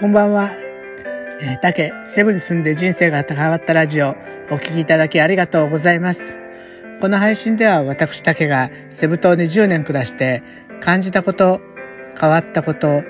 [0.00, 0.52] こんばんは。
[1.40, 4.10] えー、竹、セブンに住んで人生が変わったラジオ、
[4.48, 6.36] お聞きいただきありがとうございます。
[7.00, 10.44] この配信では私竹がセブ島に10年暮らして
[10.78, 11.60] 感じたこと、
[12.16, 13.02] 変わったこと、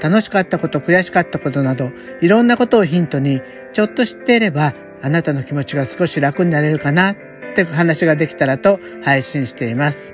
[0.00, 3.40] 楽しかったこと、悔しかったことなど、いろんなことをヒントに、
[3.72, 7.16] ちょっと知っていれば、あなたの気持ちが少し楽になれるかなっ
[7.54, 10.12] て話ができたらと配信しています。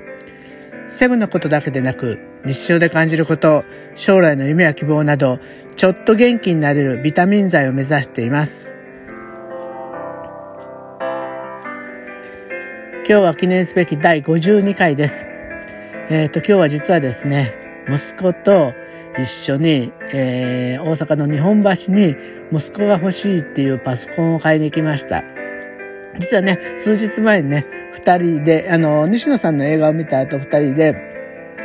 [0.89, 3.63] セブンのことだけでなく、日常で感じること、
[3.95, 5.39] 将来の夢や希望など、
[5.75, 8.73] ちょっと元気になれるビタミン剤を目指しています。
[13.09, 15.25] 今日は記念すべき第52回です。
[16.09, 17.55] えっ、ー、と、今日は実はですね、
[17.87, 18.73] 息子と
[19.17, 22.15] 一緒に、えー、大阪の日本橋に
[22.51, 25.23] 息子が欲しいっていうパソコンを買いに来ました。
[26.19, 31.08] 実はね、数日前にね、二人で、あの、西野さんの映画を見た後二人で、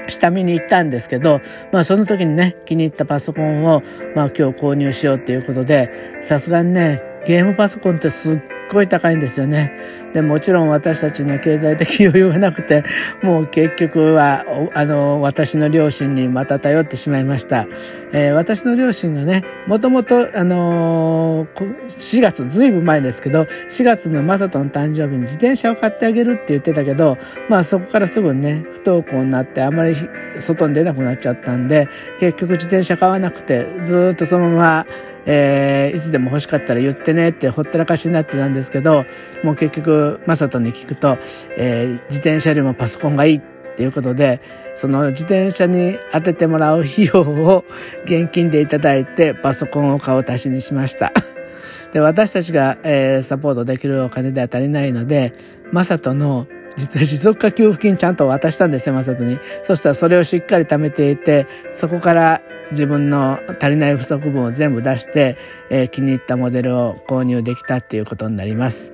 [0.08, 1.40] 下見に行ったんですけど、
[1.72, 3.82] まあその時にね、気に入ったパソコンを、
[4.14, 5.90] まあ今日購入しようっていうことで、
[6.22, 8.38] さすがにね、ゲームパソコンってすっ
[8.72, 9.72] ごい高いんですよね。
[10.12, 12.84] で、もちろん私たちには経済的余裕がなくて、
[13.22, 17.66] もう結局は、あの、私の両親にまた頼ってしまいました。
[18.12, 27.18] えー、私の両親がね、もともと、あのー、4月、ずいぶん前ですけど、4月のマサトの誕生日に自転車を買ってあげるって言ってたけど、
[27.48, 29.96] まあそこからすぐね、不登校になってあまり
[30.38, 31.88] 外に出なくなっちゃったんで、
[32.20, 34.86] 結局自転車買わなくて、ずっとそのまま、
[35.26, 39.04] えー、いつでも欲しかったら言ってねってほったらかしになってたんですけど、
[39.42, 41.18] もう結局、マサトに聞くと、
[41.56, 43.40] えー、自転車よりもパソコンがいいっ
[43.76, 44.40] ていうことで、
[44.76, 47.64] その自転車に当ててもらう費用を
[48.04, 51.12] 現金でいただいて、パソコンを買う足しにしました。
[51.92, 55.32] で、私たちが、えー、サポートできるお金では足りないので、
[55.72, 59.38] マサトの実は持続化給付金ちゃんと渡したんですよ、マサトに。
[59.62, 65.36] そしたらそれをしっかり貯めていて、そこから自分の足りない不足分を全部出して、
[65.70, 68.92] えー、気に入ったモデルを購入できたっていうことになります。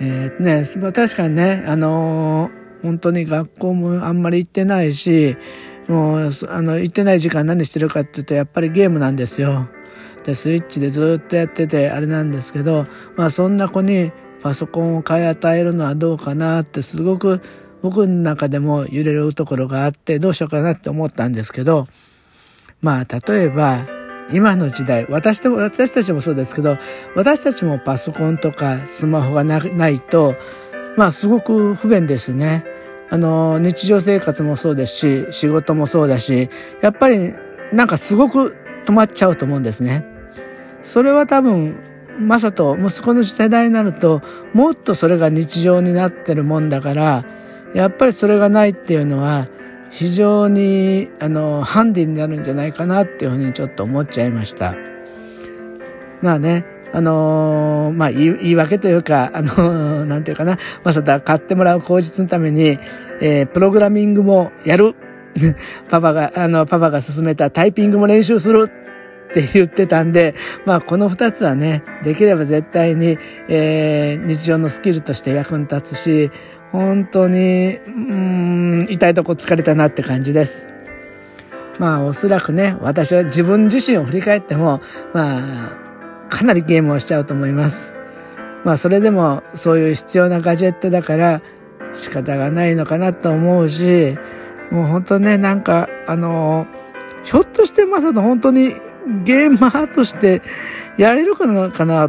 [0.00, 5.36] えー、ね、確かにね、あのー、本当に学校もあんまり行ってないし、
[5.88, 9.68] もう、あの、行ってない時間何してるかっていうと、やっぱりゲームなんですよ。
[10.24, 12.86] で、スイッチでずっとやってて、あれなんですけど、
[13.16, 17.40] まあそんな子にパソコンを買い与えるのはどうかなってすごく
[17.82, 21.88] 僕の中でも揺れるところがあって、どうしようかなって思ったんですけど、
[22.82, 23.86] まあ、例えば、
[24.32, 26.78] 今の時代、私でも、私たちもそうですけど、
[27.14, 30.34] 私たちもパソコンとかスマホがないと、
[30.96, 32.64] まあ、すごく不便ですね。
[33.08, 36.50] あの、日常生活もそうですし、仕事もそうだし、
[36.80, 37.34] やっぱり
[37.72, 40.04] なんかすごく止まっちゃうと思うんですね。
[40.82, 41.78] それは多分、
[42.18, 44.22] まさと息子の世代になると、
[44.54, 47.24] もっとそれが日常になってるもんだから、
[47.74, 49.46] やっぱりそれがないっていうのは、
[49.92, 54.74] 非常にあのハンディになるんじゃないかなっていうふうにちょっと思っちゃいました。
[56.22, 56.64] まあね、
[56.94, 62.78] あのー、まあ言い言い訳というか、あのー、なんていうかな、まさか買ってもらう口実のために、
[63.20, 64.94] えー、プログラミングもやる。
[65.88, 68.70] パパが、あの、パパが勧めたタイピングも練習する
[69.30, 70.34] って言ってたんで、
[70.66, 76.30] まあこの二つはね、できれば絶対に、えー、日常のスキルとして役に立つし、
[76.72, 80.66] 本当に、うん、痛いとこ疲れたなって感じです。
[81.78, 84.80] まあおそらくね、私は自分自身を振り返っても、
[85.12, 85.76] まあ、
[86.30, 87.94] かなりゲームをしちゃうと思います。
[88.64, 91.42] まあそれでもそういう必要なガジェットだから
[91.92, 94.16] 仕方がないのかなと思うし、
[94.70, 96.66] もう本当ね、なんか、あの、
[97.24, 98.74] ひょっとしてまさと本当に
[99.24, 100.42] ゲーマーとして
[100.96, 102.08] やれるかなかな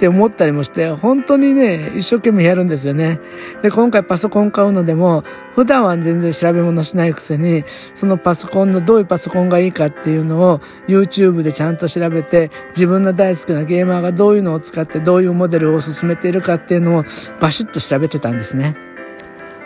[0.00, 3.20] って思ったりもして、本当にね、一生懸命やるんですよね。
[3.60, 5.24] で、今回パソコン買うのでも、
[5.54, 17.04] 普段は全然調べ物しないくせに、そのパソコンのどういうパソコンがいいかっていうのを YouTube でちゃんと調べて、自分の大好きなゲーマーがどういうのを使ってどういうモデルを進めているかっていうのを
[17.38, 18.74] バシッと調べてたんですね。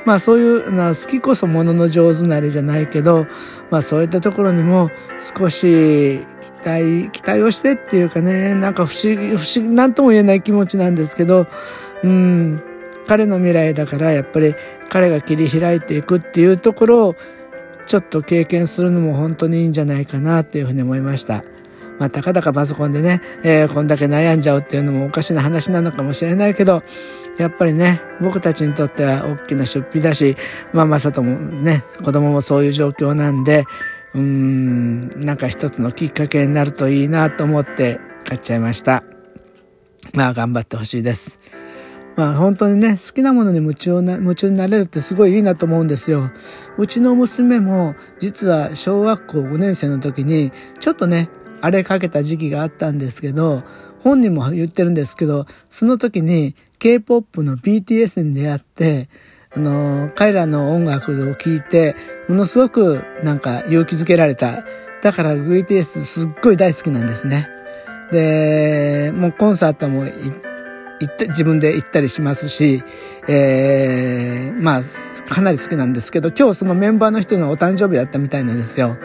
[0.04, 3.28] まあそういうな好きこそものの上手なりじゃないけど、
[3.70, 4.90] まあそういったところにも
[5.38, 6.20] 少し
[6.64, 11.46] 待、期待をしてっていうかね、なんか不思議、不思議、なんとも言えない気持ちなんですけど、
[12.02, 12.62] うん、
[13.06, 14.54] 彼の未来だからやっぱり
[14.88, 17.16] 彼が切り開いていくっていうところを
[17.86, 21.44] ちょっと経験するのも本当にいいんじゃないかなっていうふうに思いました。
[21.98, 26.82] まあ、たかだかパソコンでね、えー、こんだけ悩んじゃうっていうのもおかしな話なのかもしれないけど、
[27.38, 30.36] やっぱりね、僕たちにとっては大きな出費だし、
[30.72, 33.64] まあ、まさともね、子供もそういう状況なんで、
[34.14, 39.04] うーん、なんか一つのきっかけになるといいなと思って買っちゃいました。
[40.12, 41.38] まあ頑張ってほしいです。
[42.16, 46.30] まあ本当にね、好きなものに夢中な、夢中になれるってすごいいいなと思うんですよ。
[46.78, 51.28] うちの娘も実は小学校5年生の時にちょっとね、
[51.60, 53.62] 荒れかけた時期があったんですけど、
[54.00, 59.08] 本人も言ってるんですけど、その時に K-POP の BTS に出会って、
[59.56, 61.96] あの、彼らの音楽を聴いて、
[62.28, 64.64] ものすごくなんか勇気づけられた。
[65.04, 67.46] だから BTS すっごい大好きなんですね。
[68.10, 70.34] で、もうコンサートも行
[71.04, 72.82] って自分で行ったりしますし、
[73.28, 74.82] えー、まあ、
[75.28, 78.96] かなり好きなんですけど、今日そのメンバーの人のお誕生日だったみたいなんですよ。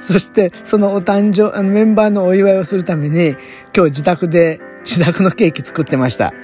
[0.00, 3.30] そして、そのお誕生、あのメンバーのお祝いをするために、
[3.74, 6.34] 今日自宅で自作のケーキ作ってました。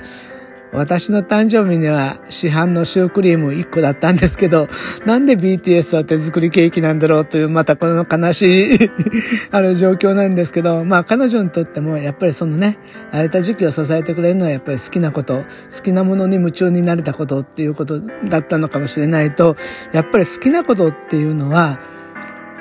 [0.74, 4.68] 私の誕生日には市販のシュークリーム1個だったんですけど、
[5.06, 8.90] なんで BTS は手作りケーキなんだろうという、またこの悲しい
[9.52, 12.78] ある状況なんですけど、まあ彼女にとってもやっぱりそのね、
[13.12, 15.44] 荒れた時期を支えてくれるのはやっぱり好きなこと、
[15.74, 19.56] 好きなものに夢中になれたことっていうことだったのかもしれないと、
[19.92, 21.78] やっぱり好きなことっていうのは、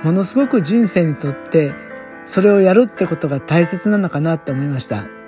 [0.03, 1.73] ものすごく人生にとって
[2.25, 5.22] それをやるってことが大切なのかなって思いました。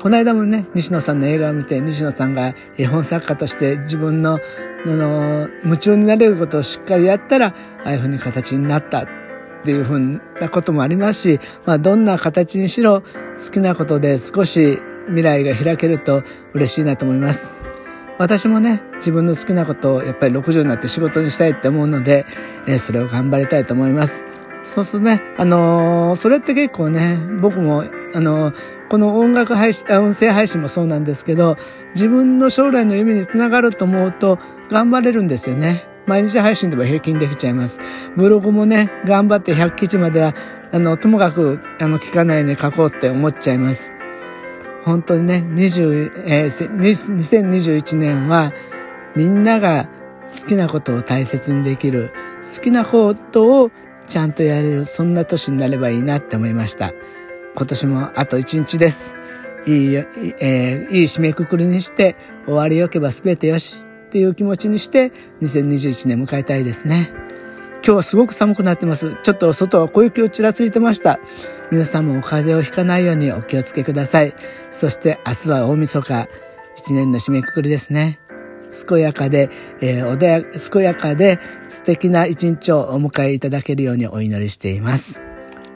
[0.00, 4.38] この間もね、西野さんの映画を見て、西野さんが絵本作家として自分の、
[4.86, 7.54] あの、夢中になれることをしっかりやったら、あ
[7.84, 9.08] あいうふうに形になったっ
[9.62, 16.22] ていうふうなこともありますし、まあ、どんな形にしろ好きなことで少し未来が開けると
[16.54, 17.52] 嬉しいなと思います。
[18.16, 22.24] 私もね、自分の好きなことをやっぱり60になって仕事にしたいって思うので、
[22.66, 24.24] えー、それを頑張りたいと思います。
[24.62, 27.84] そうするとね、あのー、それって結構ね、僕も、
[28.14, 28.52] あの、
[28.88, 31.56] この音楽配信、音声配信もそうなんですけど、
[31.94, 34.38] 自分の将来の夢につながると思うと、
[34.70, 35.86] 頑張れるんですよね。
[36.06, 37.78] 毎日配信でも平均できちゃいます。
[38.16, 40.34] ブログもね、頑張って100記事までは、
[40.72, 43.92] あの、ともかく、あの、聞かないように書こうって思っちゃいます。
[44.84, 48.52] 本当にね、20、えー、2021年は、
[49.14, 49.88] みんなが
[50.28, 52.12] 好きなことを大切にできる、
[52.56, 53.70] 好きなことを
[54.08, 56.92] ちゃんとやれる、そんな年になればいいなって思いました。
[57.56, 59.14] 今年もあと一日です。
[59.66, 62.16] いい、えー、いい締めくくりにして、
[62.46, 63.76] 終わりよけば全てよし
[64.06, 65.12] っていう気持ちにして、
[65.42, 67.10] 2021年迎えたいですね。
[67.82, 69.16] 今日はすごく寒くなってます。
[69.22, 71.18] ちょっと外は小雪をちらついてました。
[71.70, 74.34] 皆さんも風邪をひかないようにお気をつけください。
[74.70, 76.28] そして明日は大晦日、
[76.76, 78.20] 一年の締めくくりですね。
[78.88, 79.50] 健やかで、
[79.80, 81.38] えー、穏や、健やかで
[81.68, 85.20] 素敵な一日をお迎えいただけるようにお祈りしています。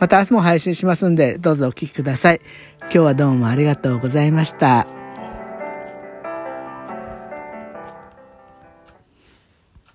[0.04, 2.42] また明日も配信しますんで、どうぞお聴きください。
[2.82, 4.93] 今日はどうもありがとうございました。